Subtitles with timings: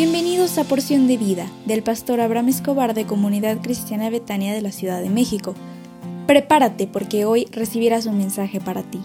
[0.00, 4.70] Bienvenidos a Porción de Vida del pastor Abraham Escobar de Comunidad Cristiana Betania de la
[4.70, 5.56] Ciudad de México.
[6.28, 9.00] Prepárate porque hoy recibirás un mensaje para ti.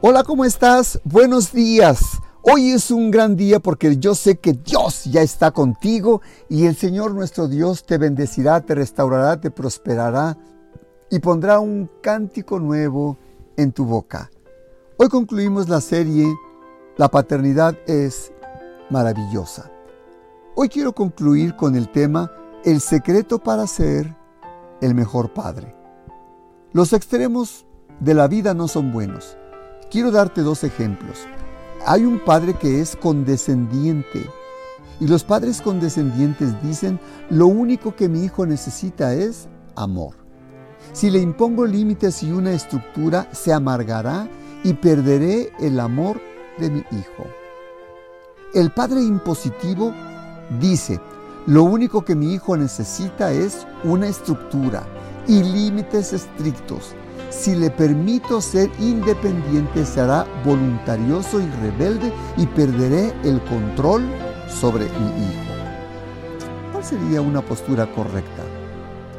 [0.00, 1.00] Hola, ¿cómo estás?
[1.04, 2.00] Buenos días.
[2.42, 6.74] Hoy es un gran día porque yo sé que Dios ya está contigo y el
[6.74, 10.36] Señor nuestro Dios te bendecirá, te restaurará, te prosperará
[11.08, 13.16] y pondrá un cántico nuevo
[13.56, 14.28] en tu boca.
[14.96, 16.26] Hoy concluimos la serie
[17.00, 18.30] La paternidad es
[18.90, 19.70] maravillosa.
[20.54, 22.30] Hoy quiero concluir con el tema
[22.62, 24.14] El secreto para ser
[24.82, 25.74] el mejor padre.
[26.74, 27.64] Los extremos
[28.00, 29.38] de la vida no son buenos.
[29.90, 31.20] Quiero darte dos ejemplos.
[31.86, 34.26] Hay un padre que es condescendiente
[35.00, 40.16] y los padres condescendientes dicen, lo único que mi hijo necesita es amor.
[40.92, 44.28] Si le impongo límites y una estructura, se amargará
[44.64, 46.20] y perderé el amor
[46.58, 47.26] de mi hijo.
[48.54, 49.92] El padre impositivo
[50.58, 51.00] dice,
[51.46, 54.84] lo único que mi hijo necesita es una estructura
[55.26, 56.94] y límites estrictos
[57.30, 64.02] si le permito ser independiente, será voluntarioso y rebelde y perderé el control
[64.48, 65.52] sobre mi hijo.
[66.72, 68.42] ¿Cuál sería una postura correcta?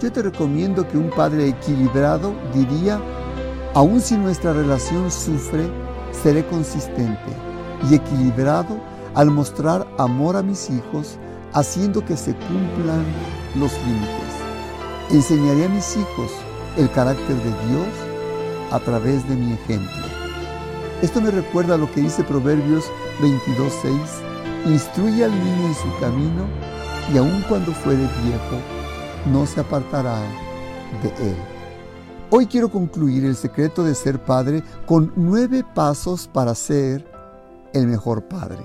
[0.02, 3.00] Yo te recomiendo que un padre equilibrado diría,
[3.74, 5.70] aun si nuestra relación sufre,
[6.12, 7.32] seré consistente
[7.90, 8.80] y equilibrado
[9.16, 11.18] al mostrar amor a mis hijos,
[11.54, 13.06] haciendo que se cumplan
[13.56, 14.32] los límites.
[15.10, 16.32] Enseñaré a mis hijos
[16.78, 17.88] el carácter de Dios
[18.72, 20.06] a través de mi ejemplo.
[21.02, 22.86] Esto me recuerda a lo que dice Proverbios
[23.22, 26.46] 22.6, instruye al niño en su camino
[27.14, 28.62] y aun cuando fuere viejo,
[29.26, 30.20] no se apartará
[31.02, 31.61] de él.
[32.34, 37.06] Hoy quiero concluir el secreto de ser padre con nueve pasos para ser
[37.74, 38.60] el mejor padre.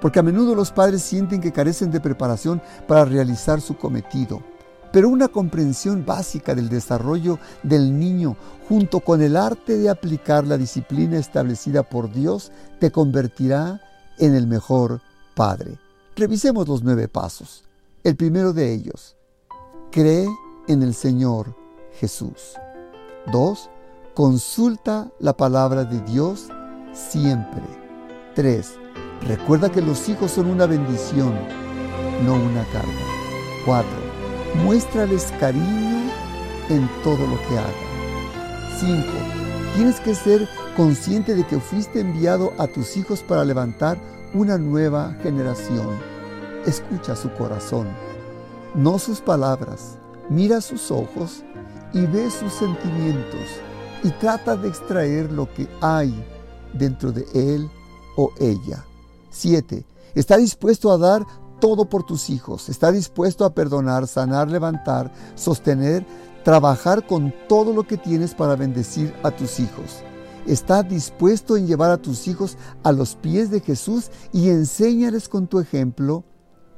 [0.00, 4.42] Porque a menudo los padres sienten que carecen de preparación para realizar su cometido
[4.96, 8.34] pero una comprensión básica del desarrollo del niño
[8.66, 12.50] junto con el arte de aplicar la disciplina establecida por Dios
[12.80, 13.82] te convertirá
[14.18, 15.02] en el mejor
[15.34, 15.78] padre.
[16.14, 17.64] Revisemos los nueve pasos.
[18.04, 19.16] El primero de ellos,
[19.92, 20.26] cree
[20.66, 21.54] en el Señor
[22.00, 22.54] Jesús.
[23.32, 23.70] Dos,
[24.14, 26.48] Consulta la palabra de Dios
[26.94, 27.62] siempre.
[28.34, 28.78] Tres,
[29.22, 31.34] Recuerda que los hijos son una bendición,
[32.24, 32.92] no una carga.
[33.64, 34.06] Cuatro,
[34.62, 36.10] Muéstrales cariño
[36.68, 37.86] en todo lo que hagan.
[38.78, 39.02] 5.
[39.74, 43.98] Tienes que ser consciente de que fuiste enviado a tus hijos para levantar
[44.32, 45.98] una nueva generación.
[46.66, 47.88] Escucha su corazón,
[48.74, 49.98] no sus palabras.
[50.28, 51.42] Mira sus ojos
[51.96, 53.40] y ve sus sentimientos
[54.04, 56.14] y trata de extraer lo que hay
[56.74, 57.70] dentro de él
[58.18, 58.84] o ella.
[59.30, 59.82] 7.
[60.14, 61.26] Está dispuesto a dar
[61.58, 62.68] todo por tus hijos.
[62.68, 66.06] Está dispuesto a perdonar, sanar, levantar, sostener,
[66.44, 70.02] trabajar con todo lo que tienes para bendecir a tus hijos.
[70.46, 75.46] Está dispuesto en llevar a tus hijos a los pies de Jesús y enséñales con
[75.46, 76.24] tu ejemplo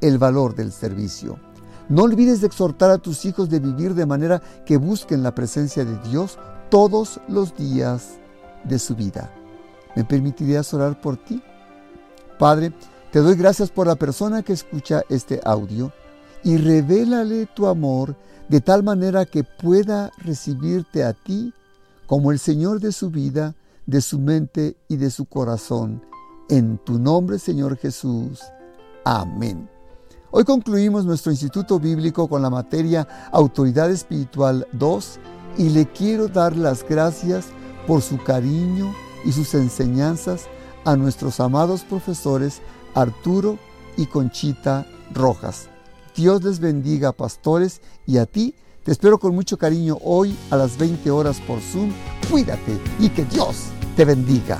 [0.00, 1.40] el valor del servicio.
[1.88, 5.84] No olvides de exhortar a tus hijos de vivir de manera que busquen la presencia
[5.84, 6.38] de Dios
[6.70, 8.18] todos los días
[8.64, 9.32] de su vida.
[9.96, 11.42] ¿Me permitirías orar por ti?
[12.38, 12.72] Padre,
[13.10, 15.92] te doy gracias por la persona que escucha este audio
[16.44, 18.14] y revélale tu amor
[18.48, 21.54] de tal manera que pueda recibirte a ti
[22.06, 23.54] como el Señor de su vida,
[23.86, 26.02] de su mente y de su corazón.
[26.50, 28.42] En tu nombre, Señor Jesús.
[29.04, 29.77] Amén.
[30.30, 35.20] Hoy concluimos nuestro Instituto Bíblico con la materia Autoridad Espiritual 2
[35.56, 37.46] y le quiero dar las gracias
[37.86, 38.94] por su cariño
[39.24, 40.44] y sus enseñanzas
[40.84, 42.60] a nuestros amados profesores
[42.94, 43.58] Arturo
[43.96, 45.70] y Conchita Rojas.
[46.14, 48.54] Dios les bendiga, pastores, y a ti
[48.84, 51.90] te espero con mucho cariño hoy a las 20 horas por Zoom.
[52.30, 54.58] Cuídate y que Dios te bendiga.